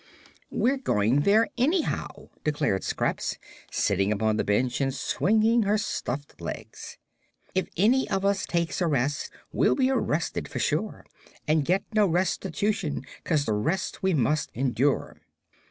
[0.49, 3.37] "We're going there, anyhow," declared Scraps,
[3.69, 6.97] sitting upon the bench and swinging her stuffed legs.
[7.53, 11.05] "If any of us takes a rest, We'll be arrested sure,
[11.47, 15.21] And get no restitution 'Cause the rest we must endure."